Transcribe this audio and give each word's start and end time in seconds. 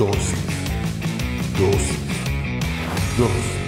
Dosis. 0.00 0.32
Dosis. 1.58 1.98
Dosis. 3.18 3.59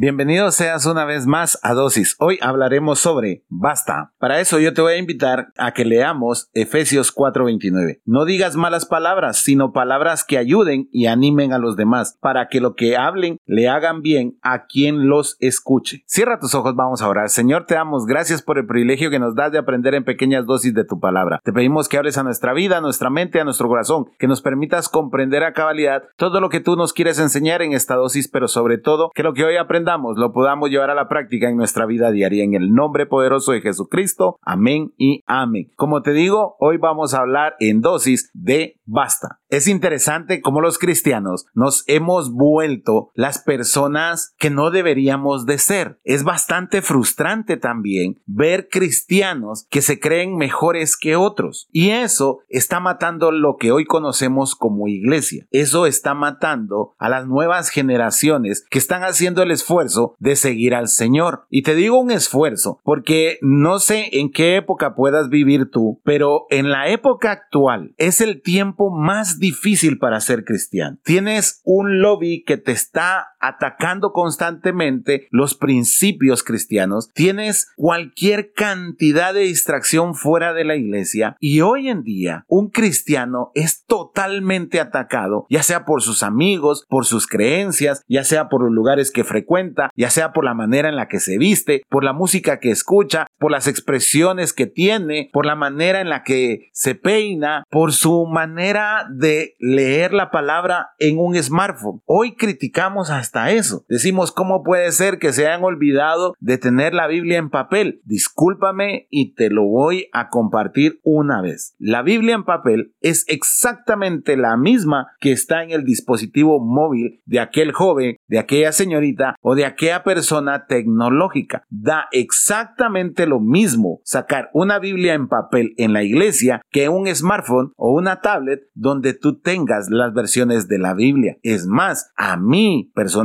Bienvenido 0.00 0.52
seas 0.52 0.86
una 0.86 1.04
vez 1.04 1.26
más 1.26 1.58
a 1.64 1.74
Dosis. 1.74 2.14
Hoy 2.20 2.38
hablaremos 2.40 3.00
sobre 3.00 3.42
basta. 3.48 4.12
Para 4.20 4.38
eso 4.38 4.60
yo 4.60 4.72
te 4.72 4.80
voy 4.80 4.92
a 4.92 4.98
invitar 4.98 5.48
a 5.58 5.72
que 5.72 5.84
leamos 5.84 6.50
Efesios 6.54 7.12
4:29. 7.12 8.00
No 8.04 8.24
digas 8.24 8.54
malas 8.54 8.86
palabras, 8.86 9.38
sino 9.38 9.72
palabras 9.72 10.22
que 10.22 10.38
ayuden 10.38 10.88
y 10.92 11.06
animen 11.06 11.52
a 11.52 11.58
los 11.58 11.74
demás, 11.74 12.16
para 12.20 12.46
que 12.46 12.60
lo 12.60 12.76
que 12.76 12.96
hablen 12.96 13.38
le 13.44 13.68
hagan 13.68 14.00
bien 14.00 14.38
a 14.40 14.66
quien 14.66 15.08
los 15.08 15.36
escuche. 15.40 16.04
Cierra 16.06 16.38
tus 16.38 16.54
ojos, 16.54 16.76
vamos 16.76 17.02
a 17.02 17.08
orar. 17.08 17.28
Señor, 17.28 17.66
te 17.66 17.74
damos 17.74 18.06
gracias 18.06 18.40
por 18.40 18.56
el 18.56 18.68
privilegio 18.68 19.10
que 19.10 19.18
nos 19.18 19.34
das 19.34 19.50
de 19.50 19.58
aprender 19.58 19.96
en 19.96 20.04
pequeñas 20.04 20.46
dosis 20.46 20.74
de 20.74 20.84
tu 20.84 21.00
palabra. 21.00 21.40
Te 21.42 21.52
pedimos 21.52 21.88
que 21.88 21.98
hables 21.98 22.18
a 22.18 22.22
nuestra 22.22 22.52
vida, 22.52 22.78
a 22.78 22.80
nuestra 22.80 23.10
mente, 23.10 23.40
a 23.40 23.44
nuestro 23.44 23.66
corazón, 23.66 24.06
que 24.20 24.28
nos 24.28 24.42
permitas 24.42 24.88
comprender 24.88 25.42
a 25.42 25.54
cabalidad 25.54 26.04
todo 26.14 26.40
lo 26.40 26.50
que 26.50 26.60
tú 26.60 26.76
nos 26.76 26.92
quieres 26.92 27.18
enseñar 27.18 27.62
en 27.62 27.72
esta 27.72 27.96
dosis, 27.96 28.28
pero 28.28 28.46
sobre 28.46 28.78
todo 28.78 29.10
que 29.12 29.24
lo 29.24 29.34
que 29.34 29.42
hoy 29.42 29.56
lo 29.96 30.32
podamos 30.32 30.68
llevar 30.68 30.90
a 30.90 30.94
la 30.94 31.08
práctica 31.08 31.48
en 31.48 31.56
nuestra 31.56 31.86
vida 31.86 32.10
diaria. 32.10 32.44
En 32.44 32.54
el 32.54 32.72
nombre 32.72 33.06
poderoso 33.06 33.52
de 33.52 33.62
Jesucristo. 33.62 34.38
Amén 34.42 34.92
y 34.98 35.24
amén. 35.26 35.70
Como 35.76 36.02
te 36.02 36.12
digo, 36.12 36.56
hoy 36.58 36.76
vamos 36.76 37.14
a 37.14 37.20
hablar 37.20 37.54
en 37.58 37.80
dosis 37.80 38.30
de 38.34 38.78
basta. 38.84 39.37
Es 39.50 39.66
interesante 39.66 40.42
cómo 40.42 40.60
los 40.60 40.78
cristianos 40.78 41.46
nos 41.54 41.82
hemos 41.86 42.32
vuelto 42.32 43.10
las 43.14 43.38
personas 43.38 44.34
que 44.38 44.50
no 44.50 44.70
deberíamos 44.70 45.46
de 45.46 45.56
ser. 45.56 45.98
Es 46.04 46.22
bastante 46.22 46.82
frustrante 46.82 47.56
también 47.56 48.20
ver 48.26 48.68
cristianos 48.68 49.66
que 49.70 49.80
se 49.80 50.00
creen 50.00 50.36
mejores 50.36 50.98
que 50.98 51.16
otros. 51.16 51.66
Y 51.72 51.90
eso 51.90 52.40
está 52.50 52.78
matando 52.78 53.32
lo 53.32 53.56
que 53.56 53.72
hoy 53.72 53.86
conocemos 53.86 54.54
como 54.54 54.86
iglesia. 54.86 55.46
Eso 55.50 55.86
está 55.86 56.12
matando 56.12 56.94
a 56.98 57.08
las 57.08 57.26
nuevas 57.26 57.70
generaciones 57.70 58.66
que 58.68 58.78
están 58.78 59.02
haciendo 59.02 59.42
el 59.42 59.50
esfuerzo 59.50 60.14
de 60.18 60.36
seguir 60.36 60.74
al 60.74 60.88
Señor. 60.88 61.46
Y 61.48 61.62
te 61.62 61.74
digo 61.74 61.98
un 61.98 62.10
esfuerzo 62.10 62.80
porque 62.84 63.38
no 63.40 63.78
sé 63.78 64.10
en 64.12 64.30
qué 64.30 64.56
época 64.56 64.94
puedas 64.94 65.30
vivir 65.30 65.70
tú, 65.70 66.02
pero 66.04 66.44
en 66.50 66.70
la 66.70 66.88
época 66.88 67.32
actual 67.32 67.94
es 67.96 68.20
el 68.20 68.42
tiempo 68.42 68.90
más 68.90 69.37
difícil 69.38 69.98
para 69.98 70.20
ser 70.20 70.44
cristiano. 70.44 70.98
Tienes 71.04 71.60
un 71.64 72.00
lobby 72.00 72.44
que 72.44 72.56
te 72.56 72.72
está 72.72 73.28
atacando 73.40 74.12
constantemente 74.12 75.28
los 75.30 75.54
principios 75.54 76.42
cristianos. 76.42 77.10
Tienes 77.12 77.70
cualquier 77.76 78.52
cantidad 78.52 79.34
de 79.34 79.40
distracción 79.40 80.14
fuera 80.14 80.52
de 80.52 80.64
la 80.64 80.76
iglesia 80.76 81.36
y 81.40 81.60
hoy 81.60 81.88
en 81.88 82.02
día 82.02 82.44
un 82.48 82.70
cristiano 82.70 83.50
es 83.54 83.84
totalmente 83.84 84.80
atacado, 84.80 85.46
ya 85.50 85.62
sea 85.62 85.84
por 85.84 86.02
sus 86.02 86.22
amigos, 86.22 86.86
por 86.88 87.04
sus 87.04 87.26
creencias, 87.26 88.02
ya 88.08 88.24
sea 88.24 88.48
por 88.48 88.62
los 88.62 88.72
lugares 88.72 89.10
que 89.10 89.24
frecuenta, 89.24 89.90
ya 89.96 90.10
sea 90.10 90.32
por 90.32 90.44
la 90.44 90.54
manera 90.54 90.88
en 90.88 90.96
la 90.96 91.08
que 91.08 91.20
se 91.20 91.38
viste, 91.38 91.82
por 91.88 92.04
la 92.04 92.12
música 92.12 92.58
que 92.58 92.70
escucha, 92.70 93.26
por 93.38 93.50
las 93.50 93.66
expresiones 93.66 94.52
que 94.52 94.66
tiene, 94.66 95.30
por 95.32 95.46
la 95.46 95.54
manera 95.54 96.00
en 96.00 96.08
la 96.08 96.22
que 96.22 96.68
se 96.72 96.94
peina, 96.94 97.64
por 97.70 97.92
su 97.92 98.26
manera 98.26 99.06
de 99.10 99.56
leer 99.58 100.12
la 100.12 100.30
palabra 100.30 100.90
en 100.98 101.18
un 101.18 101.40
smartphone. 101.42 102.02
Hoy 102.06 102.36
criticamos 102.36 103.10
eso. 103.34 103.84
Decimos, 103.88 104.32
¿cómo 104.32 104.62
puede 104.62 104.90
ser 104.92 105.18
que 105.18 105.32
se 105.32 105.46
hayan 105.46 105.64
olvidado 105.64 106.34
de 106.40 106.58
tener 106.58 106.94
la 106.94 107.06
Biblia 107.06 107.38
en 107.38 107.50
papel? 107.50 108.00
Discúlpame 108.04 109.06
y 109.10 109.34
te 109.34 109.50
lo 109.50 109.64
voy 109.64 110.08
a 110.12 110.28
compartir 110.28 111.00
una 111.02 111.40
vez. 111.40 111.74
La 111.78 112.02
Biblia 112.02 112.34
en 112.34 112.44
papel 112.44 112.94
es 113.00 113.24
exactamente 113.28 114.36
la 114.36 114.56
misma 114.56 115.08
que 115.20 115.32
está 115.32 115.62
en 115.62 115.70
el 115.70 115.84
dispositivo 115.84 116.60
móvil 116.60 117.20
de 117.26 117.40
aquel 117.40 117.72
joven, 117.72 118.16
de 118.26 118.38
aquella 118.38 118.72
señorita 118.72 119.36
o 119.40 119.54
de 119.54 119.64
aquella 119.64 120.02
persona 120.02 120.66
tecnológica. 120.66 121.64
Da 121.68 122.06
exactamente 122.12 123.26
lo 123.26 123.40
mismo 123.40 124.00
sacar 124.04 124.50
una 124.52 124.78
Biblia 124.78 125.14
en 125.14 125.28
papel 125.28 125.74
en 125.76 125.92
la 125.92 126.02
iglesia 126.02 126.62
que 126.70 126.88
un 126.88 127.06
smartphone 127.14 127.72
o 127.76 127.92
una 127.92 128.20
tablet 128.20 128.62
donde 128.74 129.14
tú 129.14 129.38
tengas 129.40 129.88
las 129.90 130.12
versiones 130.14 130.68
de 130.68 130.78
la 130.78 130.94
Biblia. 130.94 131.36
Es 131.42 131.66
más, 131.66 132.12
a 132.16 132.36
mí 132.36 132.90
personalmente 132.94 133.17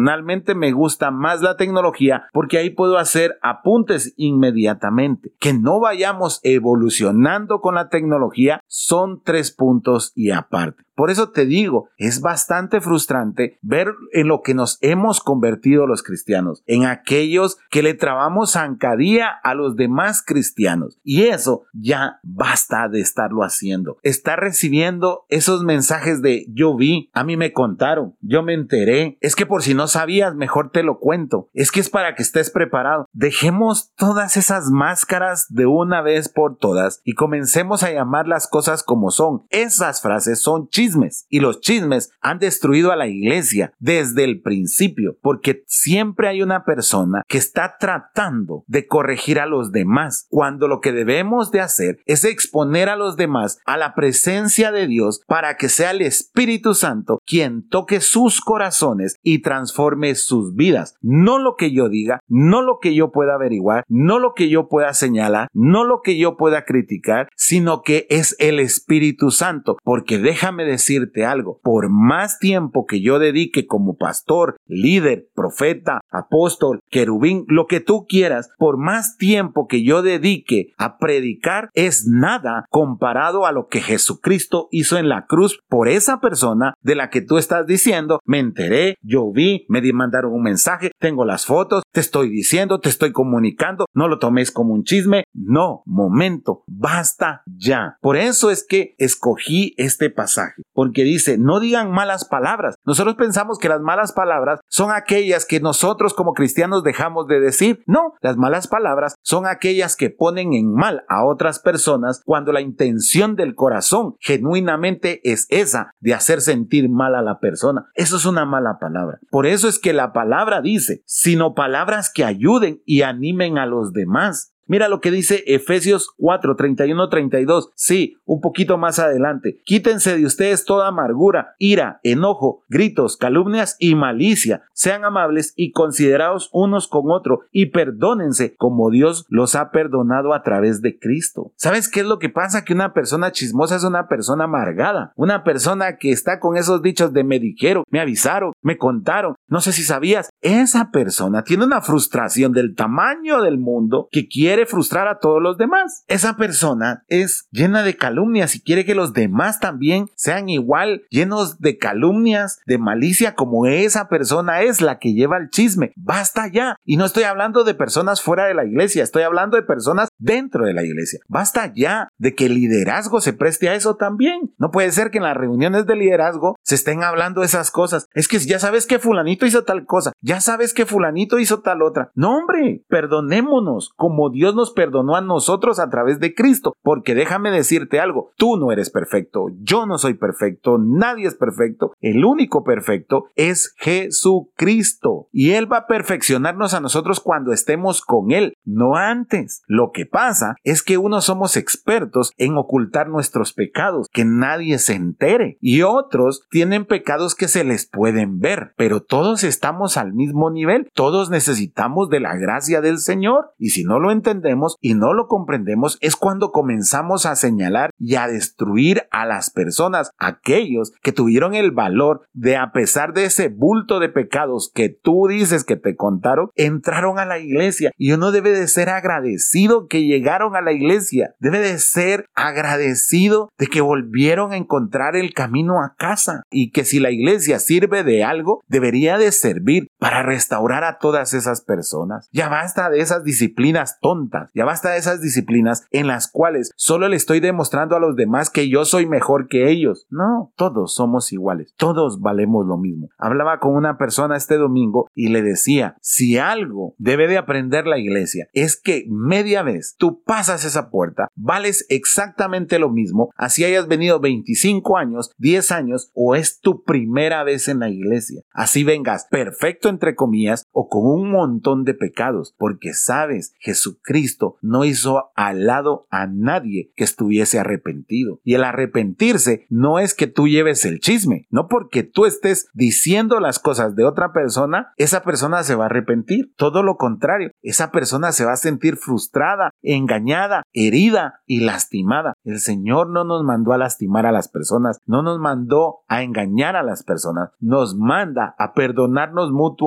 me 0.55 0.71
gusta 0.71 1.11
más 1.11 1.41
la 1.41 1.57
tecnología 1.57 2.27
porque 2.33 2.57
ahí 2.57 2.69
puedo 2.69 2.97
hacer 2.97 3.37
apuntes 3.41 4.13
inmediatamente. 4.17 5.33
Que 5.39 5.53
no 5.53 5.79
vayamos 5.79 6.39
evolucionando 6.43 7.61
con 7.61 7.75
la 7.75 7.89
tecnología 7.89 8.61
son 8.67 9.21
tres 9.23 9.51
puntos 9.51 10.11
y 10.15 10.31
aparte. 10.31 10.83
Por 10.95 11.09
eso 11.09 11.31
te 11.31 11.45
digo, 11.45 11.89
es 11.97 12.21
bastante 12.21 12.79
frustrante 12.79 13.57
ver 13.61 13.87
en 14.11 14.27
lo 14.27 14.41
que 14.41 14.53
nos 14.53 14.77
hemos 14.81 15.21
convertido 15.21 15.87
los 15.87 16.03
cristianos, 16.03 16.61
en 16.67 16.85
aquellos 16.85 17.57
que 17.71 17.81
le 17.81 17.95
trabamos 17.95 18.51
zancadía 18.51 19.27
a 19.43 19.55
los 19.55 19.75
demás 19.75 20.23
cristianos. 20.23 20.99
Y 21.03 21.23
eso 21.23 21.63
ya 21.73 22.19
basta 22.21 22.89
de 22.89 22.99
estarlo 22.99 23.41
haciendo. 23.41 23.97
Está 24.03 24.35
recibiendo 24.35 25.25
esos 25.29 25.63
mensajes 25.63 26.21
de 26.21 26.45
yo 26.49 26.75
vi, 26.75 27.09
a 27.13 27.23
mí 27.23 27.37
me 27.37 27.53
contaron, 27.53 28.15
yo 28.21 28.43
me 28.43 28.53
enteré. 28.53 29.17
Es 29.19 29.35
que 29.35 29.47
por 29.47 29.63
si 29.63 29.73
no 29.73 29.82
sabías, 29.87 30.35
mejor 30.35 30.71
te 30.71 30.83
lo 30.83 30.99
cuento. 30.99 31.49
Es 31.53 31.71
que 31.71 31.79
es 31.79 31.89
para 31.89 32.15
que 32.15 32.23
estés 32.23 32.49
preparado. 32.49 33.07
Dejemos 33.11 33.93
todas 33.95 34.37
esas 34.37 34.69
máscaras 34.69 35.45
de 35.49 35.65
una 35.65 36.01
vez 36.01 36.29
por 36.29 36.57
todas 36.57 37.01
y 37.03 37.13
comencemos 37.13 37.83
a 37.83 37.91
llamar 37.91 38.27
las 38.27 38.47
cosas 38.47 38.83
como 38.83 39.11
son. 39.11 39.45
Esas 39.49 40.01
frases 40.01 40.41
son 40.41 40.69
chismes 40.69 41.25
y 41.29 41.39
los 41.39 41.61
chismes 41.61 42.11
han 42.21 42.39
destruido 42.39 42.91
a 42.91 42.95
la 42.95 43.07
iglesia 43.07 43.73
desde 43.79 44.23
el 44.23 44.41
principio 44.41 45.17
porque 45.21 45.63
siempre 45.67 46.27
hay 46.27 46.41
una 46.41 46.65
persona 46.65 47.23
que 47.27 47.37
está 47.37 47.77
tratando 47.79 48.63
de 48.67 48.87
corregir 48.87 49.39
a 49.39 49.45
los 49.45 49.71
demás 49.71 50.27
cuando 50.29 50.67
lo 50.67 50.79
que 50.79 50.91
debemos 50.91 51.51
de 51.51 51.61
hacer 51.61 51.99
es 52.05 52.23
exponer 52.23 52.89
a 52.89 52.95
los 52.95 53.15
demás 53.15 53.59
a 53.65 53.77
la 53.77 53.93
presencia 53.95 54.71
de 54.71 54.87
Dios 54.87 55.21
para 55.27 55.57
que 55.57 55.69
sea 55.69 55.91
el 55.91 56.01
Espíritu 56.01 56.73
Santo 56.73 57.19
quien 57.25 57.67
toque 57.67 58.01
sus 58.01 58.41
corazones 58.41 59.15
y 59.23 59.39
transforme 59.39 59.72
sus 60.15 60.55
vidas. 60.55 60.95
No 61.01 61.39
lo 61.39 61.55
que 61.55 61.71
yo 61.71 61.89
diga, 61.89 62.19
no 62.27 62.61
lo 62.61 62.79
que 62.79 62.95
yo 62.95 63.11
pueda 63.11 63.35
averiguar, 63.35 63.83
no 63.87 64.19
lo 64.19 64.33
que 64.33 64.49
yo 64.49 64.67
pueda 64.67 64.93
señalar, 64.93 65.47
no 65.53 65.83
lo 65.83 66.01
que 66.01 66.17
yo 66.17 66.37
pueda 66.37 66.65
criticar, 66.65 67.29
sino 67.35 67.81
que 67.81 68.07
es 68.09 68.35
el 68.39 68.59
Espíritu 68.59 69.31
Santo. 69.31 69.77
Porque 69.83 70.17
déjame 70.17 70.65
decirte 70.65 71.25
algo, 71.25 71.59
por 71.63 71.89
más 71.89 72.39
tiempo 72.39 72.85
que 72.85 73.01
yo 73.01 73.19
dedique 73.19 73.67
como 73.67 73.95
pastor, 73.95 74.57
líder, 74.67 75.27
profeta, 75.35 76.01
apóstol, 76.11 76.79
querubín, 76.89 77.45
lo 77.47 77.67
que 77.67 77.79
tú 77.79 78.05
quieras, 78.07 78.49
por 78.57 78.77
más 78.77 79.17
tiempo 79.17 79.67
que 79.67 79.83
yo 79.83 80.01
dedique 80.01 80.73
a 80.77 80.97
predicar, 80.97 81.69
es 81.73 82.07
nada 82.07 82.65
comparado 82.69 83.45
a 83.45 83.51
lo 83.51 83.67
que 83.67 83.81
Jesucristo 83.81 84.67
hizo 84.71 84.97
en 84.97 85.09
la 85.09 85.25
cruz 85.25 85.59
por 85.69 85.87
esa 85.87 86.19
persona 86.19 86.73
de 86.81 86.95
la 86.95 87.09
que 87.09 87.21
tú 87.21 87.37
estás 87.37 87.65
diciendo, 87.67 88.19
me 88.25 88.39
enteré, 88.39 88.97
yo 89.01 89.31
vi, 89.31 89.62
me 89.67 89.81
mandaron 89.93 90.33
un 90.33 90.43
mensaje, 90.43 90.91
tengo 90.99 91.25
las 91.25 91.45
fotos, 91.45 91.83
te 91.91 91.99
estoy 91.99 92.29
diciendo, 92.29 92.79
te 92.79 92.89
estoy 92.89 93.11
comunicando, 93.11 93.85
no 93.93 94.07
lo 94.07 94.19
tomes 94.19 94.51
como 94.51 94.73
un 94.73 94.83
chisme, 94.83 95.25
no, 95.33 95.83
momento, 95.85 96.63
basta 96.67 97.43
ya. 97.45 97.97
Por 98.01 98.17
eso 98.17 98.49
es 98.51 98.65
que 98.67 98.95
escogí 98.97 99.73
este 99.77 100.09
pasaje, 100.09 100.63
porque 100.73 101.03
dice, 101.03 101.37
no 101.37 101.59
digan 101.59 101.91
malas 101.91 102.25
palabras. 102.25 102.75
Nosotros 102.85 103.15
pensamos 103.15 103.59
que 103.59 103.69
las 103.69 103.81
malas 103.81 104.11
palabras 104.11 104.59
son 104.67 104.91
aquellas 104.91 105.45
que 105.45 105.59
nosotros 105.59 106.13
como 106.13 106.33
cristianos 106.33 106.83
dejamos 106.83 107.27
de 107.27 107.39
decir. 107.39 107.83
No, 107.87 108.13
las 108.21 108.37
malas 108.37 108.67
palabras 108.67 109.15
son 109.21 109.45
aquellas 109.45 109.95
que 109.95 110.09
ponen 110.09 110.53
en 110.53 110.73
mal 110.73 111.03
a 111.09 111.25
otras 111.25 111.59
personas 111.59 112.21
cuando 112.25 112.51
la 112.51 112.61
intención 112.61 113.35
del 113.35 113.55
corazón 113.55 114.15
genuinamente 114.19 115.21
es 115.23 115.45
esa 115.49 115.93
de 115.99 116.13
hacer 116.13 116.41
sentir 116.41 116.89
mal 116.89 117.15
a 117.15 117.21
la 117.21 117.39
persona. 117.39 117.87
Eso 117.93 118.17
es 118.17 118.25
una 118.25 118.45
mala 118.45 118.77
palabra. 118.79 119.19
Por 119.29 119.45
es 119.53 119.79
que 119.79 119.93
la 119.93 120.13
palabra 120.13 120.61
dice, 120.61 121.03
sino 121.05 121.53
palabras 121.53 122.11
que 122.13 122.23
ayuden 122.23 122.81
y 122.85 123.01
animen 123.01 123.57
a 123.57 123.65
los 123.65 123.93
demás. 123.93 124.52
Mira 124.67 124.87
lo 124.87 125.01
que 125.01 125.11
dice 125.11 125.43
Efesios 125.47 126.09
4, 126.17 126.55
31, 126.55 127.09
32. 127.09 127.71
Sí, 127.75 128.17
un 128.25 128.41
poquito 128.41 128.77
más 128.77 128.99
adelante. 128.99 129.59
Quítense 129.65 130.17
de 130.17 130.25
ustedes 130.25 130.65
toda 130.65 130.87
amargura, 130.87 131.55
ira, 131.57 131.99
enojo, 132.03 132.63
gritos, 132.69 133.17
calumnias 133.17 133.75
y 133.79 133.95
malicia. 133.95 134.63
Sean 134.73 135.05
amables 135.05 135.53
y 135.55 135.71
considerados 135.71 136.49
unos 136.53 136.87
con 136.87 137.11
otros 137.11 137.39
y 137.51 137.67
perdónense 137.67 138.55
como 138.55 138.89
Dios 138.89 139.25
los 139.29 139.55
ha 139.55 139.71
perdonado 139.71 140.33
a 140.33 140.43
través 140.43 140.81
de 140.81 140.97
Cristo. 140.97 141.51
¿Sabes 141.55 141.89
qué 141.89 142.01
es 142.01 142.05
lo 142.05 142.19
que 142.19 142.29
pasa? 142.29 142.63
Que 142.63 142.73
una 142.73 142.93
persona 142.93 143.31
chismosa 143.31 143.75
es 143.75 143.83
una 143.83 144.07
persona 144.07 144.45
amargada. 144.45 145.13
Una 145.15 145.43
persona 145.43 145.97
que 145.97 146.11
está 146.11 146.39
con 146.39 146.57
esos 146.57 146.81
dichos 146.81 147.13
de 147.13 147.23
me 147.23 147.39
dijeron, 147.39 147.83
me 147.89 147.99
avisaron, 147.99 148.53
me 148.61 148.77
contaron. 148.77 149.35
No 149.47 149.61
sé 149.61 149.71
si 149.71 149.83
sabías, 149.83 150.29
esa 150.43 150.91
persona 150.91 151.43
tiene 151.43 151.65
una 151.65 151.81
frustración 151.81 152.51
del 152.51 152.75
tamaño 152.75 153.41
del 153.41 153.57
mundo 153.57 154.09
que 154.11 154.27
quiere 154.27 154.65
frustrar 154.65 155.07
a 155.07 155.19
todos 155.19 155.41
los 155.41 155.57
demás. 155.57 156.03
Esa 156.07 156.35
persona 156.35 157.03
es 157.07 157.47
llena 157.51 157.81
de 157.83 157.95
calumnias 157.95 158.55
y 158.55 158.61
quiere 158.61 158.85
que 158.85 158.93
los 158.93 159.13
demás 159.13 159.59
también 159.59 160.09
sean 160.15 160.49
igual, 160.49 161.03
llenos 161.09 161.59
de 161.59 161.77
calumnias, 161.77 162.59
de 162.65 162.77
malicia, 162.77 163.35
como 163.35 163.65
esa 163.65 164.09
persona 164.09 164.61
es 164.61 164.81
la 164.81 164.99
que 164.99 165.13
lleva 165.13 165.37
el 165.37 165.49
chisme. 165.49 165.93
Basta 165.95 166.47
ya. 166.47 166.75
Y 166.83 166.97
no 166.97 167.05
estoy 167.05 167.23
hablando 167.23 167.63
de 167.63 167.73
personas 167.73 168.21
fuera 168.21 168.45
de 168.45 168.53
la 168.53 168.65
iglesia, 168.65 169.03
estoy 169.03 169.23
hablando 169.23 169.55
de 169.57 169.63
personas 169.63 170.09
dentro 170.17 170.65
de 170.65 170.73
la 170.73 170.83
iglesia. 170.83 171.19
Basta 171.29 171.71
ya 171.73 172.09
de 172.17 172.35
que 172.35 172.47
el 172.47 172.55
liderazgo 172.55 173.21
se 173.21 173.33
preste 173.33 173.69
a 173.69 173.75
eso 173.75 173.95
también. 173.95 174.53
No 174.57 174.71
puede 174.71 174.91
ser 174.91 175.09
que 175.09 175.19
en 175.19 175.23
las 175.23 175.37
reuniones 175.37 175.85
de 175.85 175.95
liderazgo 175.95 176.57
se 176.63 176.75
estén 176.75 177.03
hablando 177.03 177.43
esas 177.43 177.71
cosas. 177.71 178.07
Es 178.13 178.27
que 178.27 178.39
ya 178.39 178.59
sabes 178.59 178.85
que 178.85 178.99
fulanito 178.99 179.45
hizo 179.45 179.63
tal 179.63 179.85
cosa, 179.85 180.11
ya 180.21 180.32
sabes 180.41 180.73
que 180.73 180.85
fulanito 180.85 181.39
hizo 181.39 181.61
tal 181.61 181.81
otra. 181.81 182.11
No, 182.15 182.37
hombre, 182.37 182.83
perdonémonos 182.87 183.91
como 183.95 184.29
Dios 184.29 184.55
nos 184.55 184.71
perdonó 184.71 185.15
a 185.15 185.21
nosotros 185.21 185.79
a 185.79 185.89
través 185.89 186.19
de 186.19 186.33
Cristo. 186.33 186.75
Porque 186.81 187.15
déjame 187.15 187.51
decirte 187.51 187.99
algo, 187.99 188.31
tú 188.37 188.57
no 188.57 188.71
eres 188.71 188.89
perfecto, 188.89 189.47
yo 189.61 189.85
no 189.85 189.97
soy 189.97 190.15
perfecto, 190.15 190.77
nadie 190.77 191.27
es 191.27 191.35
perfecto. 191.35 191.93
El 191.99 192.25
único 192.25 192.63
perfecto 192.63 193.25
es 193.35 193.73
Jesucristo. 193.77 195.27
Y 195.31 195.51
Él 195.51 195.71
va 195.71 195.77
a 195.77 195.87
perfeccionarnos 195.87 196.73
a 196.73 196.79
nosotros 196.79 197.19
cuando 197.19 197.53
estemos 197.53 198.01
con 198.01 198.31
Él, 198.31 198.53
no 198.65 198.95
antes. 198.95 199.63
Lo 199.67 199.91
que 199.91 200.05
pasa 200.05 200.55
es 200.63 200.83
que 200.83 200.97
unos 200.97 201.25
somos 201.25 201.57
expertos 201.57 202.31
en 202.37 202.57
ocultar 202.57 203.09
nuestros 203.09 203.53
pecados, 203.53 204.07
que 204.11 204.25
nadie 204.25 204.79
se 204.79 204.93
entere. 204.93 205.57
Y 205.61 205.81
otros 205.81 206.45
tienen 206.49 206.85
pecados 206.85 207.35
que 207.35 207.47
se 207.47 207.63
les 207.63 207.87
pueden 207.87 208.39
ver. 208.39 208.73
Pero 208.77 209.01
todos 209.01 209.43
estamos 209.43 209.97
al 209.97 210.13
mismo 210.13 210.22
nivel. 210.31 210.89
Todos 210.93 211.29
necesitamos 211.29 212.09
de 212.09 212.19
la 212.19 212.35
gracia 212.35 212.81
del 212.81 212.99
Señor. 212.99 213.53
Y 213.57 213.69
si 213.69 213.83
no 213.83 213.99
lo 213.99 214.11
entendemos 214.11 214.77
y 214.79 214.93
no 214.93 215.13
lo 215.13 215.27
comprendemos, 215.27 215.97
es 216.01 216.15
cuando 216.15 216.51
comenzamos 216.51 217.25
a 217.25 217.35
señalar 217.35 217.91
y 217.99 218.15
a 218.15 218.27
destruir 218.27 219.03
a 219.11 219.25
las 219.25 219.49
personas, 219.49 220.11
aquellos 220.17 220.93
que 221.01 221.11
tuvieron 221.11 221.55
el 221.55 221.71
valor 221.71 222.27
de, 222.33 222.57
a 222.57 222.71
pesar 222.71 223.13
de 223.13 223.25
ese 223.25 223.49
bulto 223.49 223.99
de 223.99 224.09
pecados 224.09 224.71
que 224.73 224.89
tú 224.89 225.27
dices 225.27 225.63
que 225.63 225.75
te 225.75 225.95
contaron, 225.95 226.49
entraron 226.55 227.19
a 227.19 227.25
la 227.25 227.39
iglesia. 227.39 227.91
Y 227.97 228.11
uno 228.11 228.31
debe 228.31 228.51
de 228.51 228.67
ser 228.67 228.89
agradecido 228.89 229.87
que 229.87 230.03
llegaron 230.03 230.55
a 230.55 230.61
la 230.61 230.71
iglesia. 230.71 231.35
Debe 231.39 231.59
de 231.59 231.79
ser 231.79 232.25
agradecido 232.35 233.49
de 233.57 233.67
que 233.67 233.81
volvieron 233.81 234.51
a 234.51 234.57
encontrar 234.57 235.15
el 235.15 235.33
camino 235.33 235.81
a 235.81 235.95
casa. 235.97 236.43
Y 236.51 236.71
que 236.71 236.85
si 236.85 236.99
la 236.99 237.11
iglesia 237.11 237.59
sirve 237.59 238.03
de 238.03 238.23
algo, 238.23 238.61
debería 238.67 239.17
de 239.17 239.31
servir 239.31 239.87
para 239.99 240.12
restaurar 240.21 240.83
a 240.83 240.99
todas 240.99 241.33
esas 241.33 241.61
personas. 241.61 242.29
Ya 242.31 242.49
basta 242.49 242.89
de 242.89 242.99
esas 242.99 243.23
disciplinas 243.23 243.99
tontas. 243.99 244.51
Ya 244.53 244.65
basta 244.65 244.91
de 244.91 244.97
esas 244.97 245.21
disciplinas 245.21 245.87
en 245.91 246.07
las 246.07 246.27
cuales 246.27 246.71
solo 246.75 247.07
le 247.07 247.15
estoy 247.15 247.39
demostrando 247.39 247.95
a 247.95 247.99
los 247.99 248.15
demás 248.15 248.49
que 248.49 248.69
yo 248.69 248.85
soy 248.85 249.07
mejor 249.07 249.47
que 249.47 249.69
ellos. 249.69 250.05
No, 250.09 250.51
todos 250.55 250.93
somos 250.93 251.31
iguales. 251.31 251.73
Todos 251.77 252.21
valemos 252.21 252.67
lo 252.67 252.77
mismo. 252.77 253.09
Hablaba 253.17 253.59
con 253.59 253.75
una 253.75 253.97
persona 253.97 254.37
este 254.37 254.57
domingo 254.57 255.07
y 255.15 255.29
le 255.29 255.41
decía, 255.41 255.95
si 256.01 256.37
algo 256.37 256.95
debe 256.97 257.27
de 257.27 257.37
aprender 257.37 257.87
la 257.87 257.97
iglesia 257.97 258.47
es 258.53 258.79
que 258.79 259.05
media 259.09 259.63
vez 259.63 259.95
tú 259.97 260.21
pasas 260.23 260.65
esa 260.65 260.89
puerta, 260.89 261.27
vales 261.35 261.85
exactamente 261.89 262.79
lo 262.79 262.89
mismo, 262.89 263.29
así 263.35 263.63
hayas 263.63 263.87
venido 263.87 264.19
25 264.19 264.97
años, 264.97 265.31
10 265.37 265.71
años 265.71 266.11
o 266.13 266.35
es 266.35 266.59
tu 266.59 266.83
primera 266.83 267.43
vez 267.43 267.67
en 267.67 267.79
la 267.79 267.89
iglesia. 267.89 268.41
Así 268.51 268.83
vengas 268.83 269.27
perfecto 269.29 269.89
entre 269.93 270.15
comillas 270.15 270.65
o 270.71 270.89
con 270.89 271.05
un 271.05 271.31
montón 271.31 271.83
de 271.83 271.93
pecados, 271.93 272.53
porque 272.57 272.93
sabes, 272.93 273.53
Jesucristo 273.59 274.57
no 274.61 274.83
hizo 274.85 275.31
al 275.35 275.65
lado 275.65 276.07
a 276.09 276.27
nadie 276.27 276.91
que 276.95 277.03
estuviese 277.03 277.59
arrepentido. 277.59 278.39
Y 278.43 278.55
el 278.55 278.63
arrepentirse 278.63 279.65
no 279.69 279.99
es 279.99 280.13
que 280.13 280.27
tú 280.27 280.47
lleves 280.47 280.85
el 280.85 280.99
chisme, 280.99 281.47
no 281.49 281.67
porque 281.67 282.03
tú 282.03 282.25
estés 282.25 282.67
diciendo 282.73 283.39
las 283.39 283.59
cosas 283.59 283.95
de 283.95 284.05
otra 284.05 284.33
persona, 284.33 284.93
esa 284.97 285.23
persona 285.23 285.63
se 285.63 285.75
va 285.75 285.83
a 285.83 285.87
arrepentir. 285.87 286.53
Todo 286.57 286.83
lo 286.83 286.97
contrario, 286.97 287.51
esa 287.61 287.91
persona 287.91 288.31
se 288.31 288.45
va 288.45 288.53
a 288.53 288.57
sentir 288.57 288.97
frustrada, 288.97 289.69
engañada, 289.81 290.63
herida 290.73 291.41
y 291.45 291.61
lastimada. 291.61 292.33
El 292.43 292.59
Señor 292.59 293.09
no 293.09 293.23
nos 293.23 293.43
mandó 293.43 293.73
a 293.73 293.77
lastimar 293.77 294.25
a 294.25 294.31
las 294.31 294.47
personas, 294.47 294.99
no 295.05 295.21
nos 295.21 295.39
mandó 295.39 295.99
a 296.07 296.23
engañar 296.23 296.75
a 296.75 296.83
las 296.83 297.03
personas, 297.03 297.51
nos 297.59 297.95
manda 297.95 298.55
a 298.57 298.73
perdonarnos 298.73 299.51
mutuamente 299.51 299.82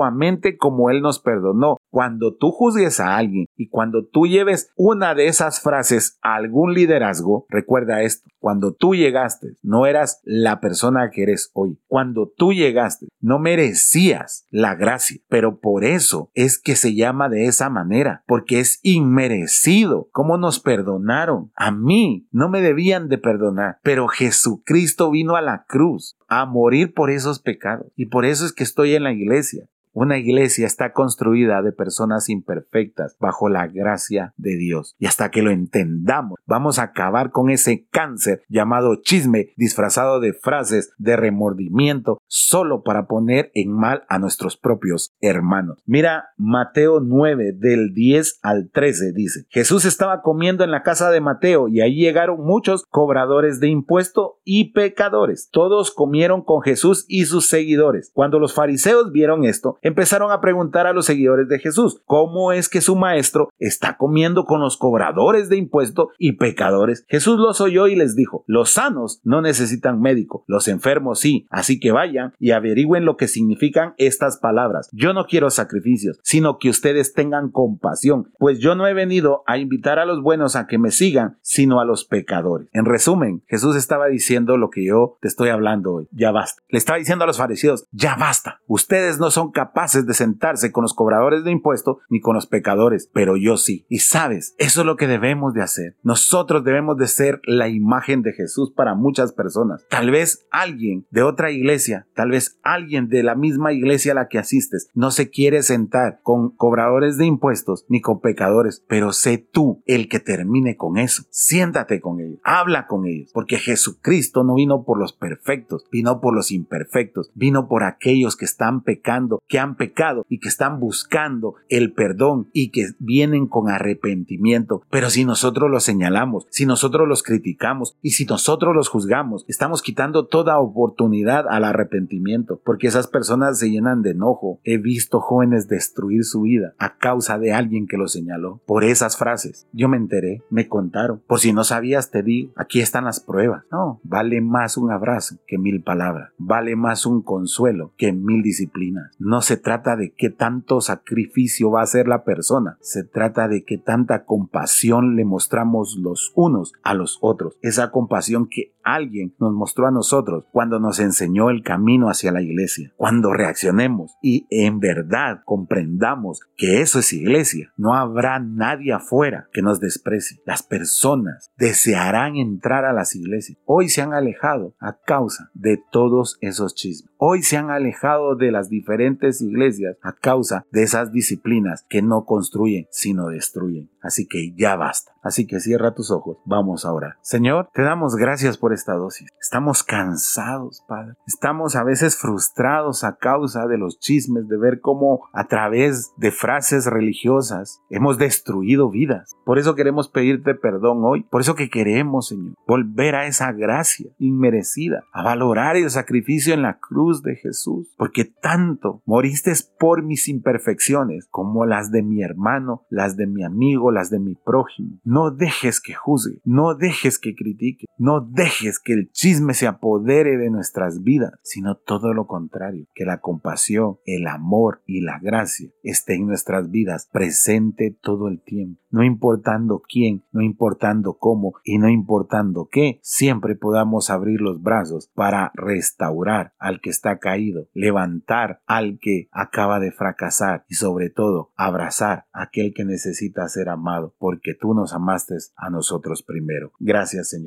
como 0.59 0.91
Él 0.91 1.01
nos 1.03 1.21
perdonó. 1.21 1.79
Cuando 1.91 2.35
tú 2.35 2.51
juzgues 2.51 3.01
a 3.01 3.17
alguien 3.17 3.47
y 3.57 3.69
cuando 3.69 4.05
tú 4.05 4.27
lleves 4.27 4.71
una 4.77 5.15
de 5.15 5.29
esas 5.29 5.61
frases 5.61 6.19
a 6.23 6.35
algún 6.37 6.75
liderazgo, 6.75 7.47
recuerda 7.49 8.03
esto, 8.03 8.29
cuando 8.47 8.73
tú 8.73 8.95
llegaste 8.95 9.57
no 9.65 9.87
eras 9.87 10.21
la 10.23 10.61
persona 10.61 11.11
que 11.11 11.25
eres 11.25 11.51
hoy. 11.53 11.81
Cuando 11.89 12.33
tú 12.37 12.53
llegaste 12.53 13.09
no 13.21 13.41
merecías 13.41 14.47
la 14.51 14.77
gracia, 14.77 15.21
pero 15.29 15.59
por 15.59 15.85
eso 15.85 16.31
es 16.33 16.57
que 16.57 16.77
se 16.77 16.95
llama 16.95 17.29
de 17.29 17.47
esa 17.47 17.71
manera, 17.71 18.23
porque 18.25 18.61
es 18.61 18.79
inmerecido. 18.85 20.07
¿Cómo 20.13 20.39
nos 20.39 20.61
perdonaron? 20.61 21.51
A 21.57 21.73
mí 21.73 22.29
no 22.31 22.49
me 22.49 22.61
debían 22.61 23.09
de 23.09 23.19
perdonar, 23.19 23.79
pero 23.83 24.07
Jesucristo 24.07 25.11
vino 25.11 25.35
a 25.35 25.43
la 25.43 25.65
cruz 25.67 26.17
a 26.29 26.47
morir 26.47 26.95
por 26.95 27.11
esos 27.11 27.41
pecados. 27.41 27.89
Y 27.97 28.07
por 28.07 28.25
eso 28.25 28.47
es 28.47 28.53
que 28.53 28.63
estoy 28.63 28.95
en 28.95 29.03
la 29.03 29.13
iglesia. 29.13 29.67
Una 29.97 30.19
iglesia 30.19 30.67
está 30.67 30.93
construida 30.93 31.63
de 31.63 31.73
personas 31.73 32.29
imperfectas 32.29 33.17
bajo 33.19 33.49
la 33.49 33.67
gracia 33.67 34.35
de 34.37 34.55
Dios. 34.59 34.95
Y 34.99 35.07
hasta 35.07 35.31
que 35.31 35.41
lo 35.41 35.51
entendamos, 35.51 36.39
vamos 36.45 36.79
a 36.79 36.83
acabar 36.83 37.31
con 37.31 37.49
ese 37.49 37.87
cáncer 37.91 38.36
llamado 38.49 38.97
chisme 39.03 39.53
disfrazado 39.57 40.21
de 40.21 40.33
frases 40.33 40.93
de 40.99 41.17
remordimiento 41.17 42.19
solo 42.27 42.83
para 42.83 43.07
poner 43.07 43.51
en 43.55 43.73
mal 43.73 44.05
a 44.09 44.19
nuestros 44.19 44.57
propios 44.57 45.13
hermanos. 45.21 45.83
Mira, 45.87 46.31
Mateo 46.37 47.01
9 47.01 47.53
del 47.55 47.93
10 47.93 48.41
al 48.43 48.71
13 48.73 49.13
dice, 49.13 49.47
Jesús 49.51 49.85
estaba 49.85 50.23
comiendo 50.23 50.65
en 50.65 50.71
la 50.71 50.83
casa 50.83 51.11
de 51.11 51.21
Mateo 51.21 51.69
y 51.69 51.81
ahí 51.81 51.97
llegaron 51.97 52.45
muchos 52.45 52.85
cobradores 52.89 53.61
de 53.61 53.69
impuesto 53.69 54.41
y 54.45 54.73
pecadores. 54.73 55.49
Todos 55.51 55.91
comieron 55.91 56.43
con 56.43 56.63
Jesús 56.63 57.05
y 57.09 57.25
sus 57.27 57.49
seguidores. 57.49 58.11
Cuando 58.15 58.39
los 58.39 58.55
fariseos 58.55 59.13
vieron 59.13 59.45
esto, 59.45 59.79
empezaron 59.83 60.33
a 60.33 60.41
preguntar 60.41 60.87
a 60.87 60.93
los 60.93 61.07
seguidores 61.07 61.49
de 61.49 61.59
Jesús, 61.59 62.03
¿cómo 62.05 62.53
es 62.53 62.69
que 62.69 62.81
su 62.81 62.97
maestro 62.97 63.49
está 63.59 63.97
comiendo 63.97 64.45
con 64.45 64.61
los 64.61 64.77
cobradores 64.77 65.49
de 65.49 65.57
impuestos 65.57 66.09
y 66.19 66.33
pecadores? 66.33 67.05
Jesús 67.09 67.39
los 67.39 67.61
oyó 67.61 67.87
y 67.87 67.97
les 67.97 68.17
dijo, 68.17 68.26
los 68.47 68.71
sanos 68.71 69.21
no 69.25 69.43
necesitan 69.43 70.01
médico, 70.01 70.45
los 70.47 70.69
enfermos 70.69 71.21
sí, 71.21 71.47
así 71.51 71.81
que 71.81 71.93
vayan 71.93 72.33
y 72.39 72.51
averigüen 72.51 73.05
lo 73.05 73.17
que 73.17 73.29
significan 73.29 73.95
estas 73.99 74.39
palabras. 74.39 74.89
Yo 74.93 75.13
no 75.13 75.27
quiero 75.27 75.51
sacrificios, 75.51 76.19
sino 76.23 76.59
que 76.59 76.71
ustedes 76.71 77.13
tengan 77.13 77.51
compasión, 77.51 78.31
pues 78.39 78.59
yo 78.59 78.75
no 78.75 78.87
he 78.87 78.95
venido 78.95 79.43
a 79.47 79.59
invitar 79.59 79.99
a 79.99 80.07
los 80.07 80.23
buenos 80.23 80.57
a 80.57 80.67
que 80.67 80.79
me 80.79 80.91
sigan, 80.91 81.39
sino 81.43 81.81
a 81.81 81.85
los 81.85 82.05
pecadores. 82.05 82.69
En 82.73 82.85
resumen, 82.85 83.43
Jesús 83.47 83.77
estaba 83.77 84.07
diciendo 84.07 84.57
lo 84.57 84.71
que 84.71 84.85
yo 84.85 85.19
te 85.21 85.29
estoy 85.29 85.49
hablando 85.49 85.95
hoy, 85.95 86.09
ya 86.13 86.33
basta. 86.33 86.63
Le 86.69 86.79
estaba 86.79 86.99
diciendo 86.99 87.25
a 87.25 87.27
los 87.27 87.39
fariseos, 87.39 87.87
ya 87.93 88.17
basta, 88.17 88.61
ustedes 88.67 89.19
no 89.19 89.31
son 89.31 89.51
capaces 89.51 90.07
de 90.07 90.15
sentarse 90.15 90.73
con 90.73 90.83
los 90.83 90.95
cobradores 90.95 91.45
de 91.45 91.51
impuestos 91.51 91.99
ni 92.09 92.21
con 92.21 92.35
los 92.35 92.47
pecadores, 92.47 93.11
pero 93.13 93.37
yo 93.37 93.57
sí. 93.57 93.87
Y 93.89 94.01
sabes, 94.01 94.55
eso 94.59 94.81
es 94.81 94.87
lo 94.87 94.97
que 94.97 95.07
debemos 95.07 95.55
de 95.55 95.63
hacer. 95.63 95.97
Nosotros 96.03 96.65
debemos 96.65 96.97
de 96.97 97.07
ser 97.07 97.41
la 97.45 97.69
imagen 97.69 98.06
de 98.07 98.33
Jesús 98.33 98.71
para 98.71 98.95
muchas 98.95 99.33
personas. 99.33 99.85
Tal 99.91 100.13
vez 100.13 100.47
alguien 100.53 101.07
de 101.11 101.23
otra 101.23 101.51
iglesia, 101.51 102.07
tal 102.15 102.31
vez 102.31 102.59
alguien 102.63 103.09
de 103.09 103.25
la 103.25 103.35
misma 103.35 103.73
iglesia 103.73 104.13
a 104.13 104.15
la 104.15 104.29
que 104.29 104.39
asistes, 104.39 104.89
no 104.95 105.11
se 105.11 105.29
quiere 105.29 105.63
sentar 105.63 106.21
con 106.23 106.51
cobradores 106.51 107.19
de 107.19 107.27
impuestos 107.27 107.85
ni 107.89 108.01
con 108.01 108.21
pecadores, 108.21 108.85
pero 108.89 109.13
sé 109.13 109.39
tú 109.39 109.83
el 109.87 110.09
que 110.09 110.21
termine 110.21 110.77
con 110.77 110.99
eso. 110.99 111.25
Siéntate 111.31 112.01
con 112.01 112.21
ellos, 112.21 112.39
habla 112.45 112.87
con 112.87 113.07
ellos, 113.07 113.31
porque 113.35 113.59
Jesucristo 113.59 114.45
no 114.45 114.55
vino 114.55 114.85
por 114.85 114.99
los 115.01 115.13
perfectos, 115.13 115.85
vino 115.91 116.21
por 116.21 116.33
los 116.33 116.53
imperfectos, 116.53 117.33
vino 117.35 117.67
por 117.69 117.83
aquellos 117.83 118.37
que 118.37 118.45
están 118.45 118.83
pecando, 118.85 119.43
que 119.49 119.59
han 119.59 119.77
pecado 119.77 120.25
y 120.29 120.39
que 120.39 120.49
están 120.49 120.79
buscando 120.79 121.55
el 121.69 121.93
perdón 121.93 122.51
y 122.53 122.71
que 122.71 122.87
vienen 123.01 123.49
con 123.49 123.69
arrepentimiento. 123.69 124.83
Pero 124.91 125.11
si 125.11 125.25
nosotros 125.25 125.69
los 125.71 125.83
señalamos, 125.83 126.47
si 126.51 126.67
nosotros 126.67 127.09
los 127.09 127.23
criticamos, 127.23 127.96
Y 128.03 128.11
si 128.11 128.25
nosotros 128.25 128.75
los 128.75 128.89
juzgamos, 128.89 129.45
estamos 129.49 129.83
quitando 129.83 130.27
toda 130.27 130.59
oportunidad 130.59 131.47
al 131.49 131.65
arrepentimiento, 131.65 132.61
porque 132.65 132.87
esas 132.87 133.09
personas 133.09 133.59
se 133.59 133.71
llenan 133.71 134.03
de 134.03 134.11
enojo. 134.11 134.61
He 134.65 134.79
visto 134.79 135.21
jóvenes 135.21 135.69
destruir 135.69 136.25
su 136.25 136.43
vida 136.43 136.75
a 136.79 136.97
causa 136.99 137.39
de 137.39 137.53
alguien 137.53 137.87
que 137.87 137.97
lo 137.97 138.09
señaló. 138.09 138.61
Por 138.67 138.85
esas 138.85 139.17
frases, 139.17 139.67
yo 139.73 139.89
me 139.89 139.97
enteré, 139.97 140.43
me 140.51 140.69
contaron. 140.69 141.23
Por 141.27 141.41
si 141.41 141.53
no 141.53 141.65
sabías, 141.65 142.11
te 142.11 142.23
digo, 142.23 142.53
aquí 142.57 142.81
están 142.81 143.05
las 143.05 143.21
pruebas. 143.21 143.65
No, 143.71 144.01
vale 144.05 144.41
más 144.41 144.77
un 144.77 144.91
abrazo 144.91 145.37
que 145.47 145.59
mil 145.59 145.83
palabras. 145.83 146.31
Vale 146.39 146.77
más 146.77 147.07
un 147.07 147.23
consuelo 147.23 147.93
que 147.97 148.13
mil 148.13 148.43
disciplinas. 148.43 149.13
No 149.19 149.43
se 149.43 149.57
trata 149.57 149.97
de 149.97 150.13
qué 150.13 150.31
tanto 150.31 150.81
sacrificio 150.81 151.71
va 151.71 151.81
a 151.81 151.85
hacer 151.85 152.09
la 152.09 152.25
persona. 152.25 152.79
Se 152.81 153.05
trata 153.05 153.49
de 153.49 153.65
qué 153.65 153.79
tanta 153.79 154.25
compasión 154.25 155.17
le 155.17 155.25
mostramos 155.25 155.97
los 156.01 156.33
unos 156.35 156.73
a 156.83 156.95
los 156.95 157.19
otros. 157.21 157.57
Esa 157.63 157.86
compasión 157.91 158.49
que 158.49 158.75
alguien 158.83 159.35
nos 159.41 159.53
mostró 159.53 159.87
a 159.87 159.91
nosotros 159.91 160.45
cuando 160.53 160.79
nos 160.79 161.01
enseñó 161.01 161.51
el 161.51 161.63
camino 161.63 162.09
hacia 162.09 162.33
la 162.33 162.41
iglesia. 162.41 162.93
Cuando 162.97 163.33
reaccionemos 163.33 164.17
y 164.23 164.47
en 164.51 164.79
verdad 164.79 165.43
comprendamos 165.45 166.41
que 166.57 166.81
eso 166.81 167.01
es 167.01 167.13
iglesia, 167.13 167.73
no 167.77 167.95
habrá 167.95 168.39
nadie 168.39 168.93
afuera 168.93 169.49
que 169.53 169.63
nos 169.63 169.81
desprecie. 169.81 170.41
Las 170.47 170.63
personas 170.63 171.51
desearán 171.59 172.37
entrar 172.37 172.85
a 172.85 172.93
las 172.93 173.17
iglesias. 173.17 173.59
Hoy 173.65 173.89
se 173.89 174.03
han 174.03 174.15
alejado 174.15 174.75
a 174.79 174.99
causa 175.05 175.51
de 175.55 175.83
todos 175.91 176.39
esos 176.41 176.75
chismes. 176.75 177.11
Hoy 177.19 177.43
se 177.43 177.57
han 177.57 177.71
alejado 177.71 178.37
de 178.37 178.53
las 178.53 178.69
diferentes 178.69 179.41
iglesias 179.41 179.97
a 180.03 180.13
causa 180.13 180.65
de 180.71 180.83
esas 180.83 181.13
disciplinas 181.13 181.85
que 181.89 182.03
no 182.03 182.25
construyen, 182.25 182.87
sino 182.91 183.29
destruyen. 183.29 183.91
Así 184.03 184.27
que 184.27 184.55
ya 184.55 184.77
basta. 184.77 185.13
Así 185.23 185.47
que 185.47 185.59
cierra 185.59 185.95
tus 185.95 186.13
ojos. 186.13 186.39
Vamos 186.45 186.85
a 186.85 186.93
orar. 186.93 187.17
Señor, 187.21 187.69
te 187.77 187.83
damos 187.83 188.17
gracias 188.17 188.57
por 188.57 188.73
esta 188.73 188.95
dosis. 188.95 189.29
Estamos 189.39 189.83
cansados, 189.83 190.83
Padre. 190.89 191.13
Estamos 191.27 191.77
a 191.77 191.85
veces 191.85 192.17
frustrados 192.17 193.05
a 193.05 193.17
causa 193.17 193.67
de 193.67 193.77
los 193.77 194.01
chismes, 194.01 194.49
de 194.49 194.57
ver 194.57 194.81
cómo 194.81 195.29
a 195.35 195.47
través 195.47 196.11
de 196.17 196.31
frases 196.31 196.87
religiosas 196.87 197.83
hemos 197.91 198.17
destruido 198.17 198.89
vidas. 198.89 199.37
Por 199.45 199.59
eso 199.59 199.75
queremos 199.75 200.09
pedirte 200.09 200.55
perdón 200.55 201.03
hoy. 201.05 201.25
Por 201.25 201.43
eso 201.43 201.55
que 201.55 201.69
queremos, 201.69 202.29
Señor, 202.29 202.55
volver 202.67 203.15
a 203.15 203.27
esa 203.27 203.53
gracia 203.53 204.11
inmerecida, 204.19 205.05
a 205.13 205.23
valorar 205.23 205.77
el 205.77 205.91
sacrificio 205.91 206.55
en 206.55 206.63
la 206.63 206.79
cruz 206.79 207.23
de 207.23 207.37
Jesús. 207.37 207.95
Porque 207.99 208.25
tanto 208.25 209.03
moriste 209.05 209.53
por 209.79 210.03
mis 210.03 210.29
imperfecciones 210.29 211.29
como 211.31 211.67
las 211.67 211.91
de 211.91 212.03
mi 212.03 212.23
hermano, 212.23 212.87
las 212.89 213.19
de 213.19 213.27
mi 213.27 213.45
amigo, 213.45 213.93
las 213.93 214.09
de 214.09 214.19
mi 214.19 214.35
prójimo. 214.35 214.99
No 215.05 215.31
dejes 215.31 215.83
que 215.83 215.93
juzgue, 215.93 216.41
no 216.43 216.75
dejes 216.75 217.19
que 217.19 217.35
critique, 217.35 217.66
no 217.99 218.21
dejes 218.21 218.79
que 218.79 218.93
el 218.93 219.11
chisme 219.11 219.55
se 219.55 219.67
apodere 219.67 220.37
de 220.37 220.51
nuestras 220.51 221.03
vidas, 221.03 221.33
sino 221.43 221.77
todo 221.77 222.13
lo 222.13 222.27
contrario, 222.27 222.87
que 222.95 223.05
la 223.05 223.21
compasión, 223.21 223.99
el 224.05 224.27
amor 224.27 224.83
y 224.87 225.01
la 225.01 225.19
gracia 225.19 225.71
esté 225.83 226.15
en 226.15 226.27
nuestras 226.27 226.71
vidas 226.71 227.09
presente 227.13 227.97
todo 228.01 228.29
el 228.29 228.43
tiempo, 228.43 228.81
no 228.91 229.05
importando 229.05 229.83
quién, 229.89 230.25
no 230.33 230.43
importando 230.43 231.19
cómo 231.19 231.55
y 231.65 231.79
no 231.79 231.89
importando 231.89 232.69
qué, 232.71 233.01
siempre 233.03 233.57
podamos 233.57 234.11
abrir 234.11 234.41
los 234.41 234.63
brazos 234.63 235.11
para 235.15 235.51
restaurar 235.55 236.55
al 236.59 236.81
que 236.81 236.91
está 236.91 237.19
caído, 237.19 237.69
levantar 237.73 238.61
al 238.67 238.99
que 239.01 239.29
acaba 239.33 239.81
de 239.81 239.93
fracasar 239.93 240.65
y 240.69 240.75
sobre 240.75 241.11
todo 241.11 241.53
abrazar 241.57 242.27
a 242.33 242.45
aquel 242.45 242.73
que 242.75 242.85
necesita 242.85 243.49
ser 243.49 243.69
amado, 243.69 244.15
porque 244.19 244.55
tú 244.55 244.75
nos 244.75 244.93
amaste 244.93 245.27
a 245.57 245.71
nosotros 245.71 246.23
primero. 246.23 246.73
Gracias 246.79 247.33